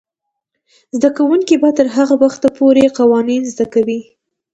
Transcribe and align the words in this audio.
زده 0.97 1.09
کوونکې 1.17 1.55
به 1.61 1.69
تر 1.77 1.87
هغه 1.95 2.15
وخته 2.23 2.47
پورې 2.57 2.93
قوانین 2.97 3.41
زده 3.53 3.65
کوي. 3.73 3.99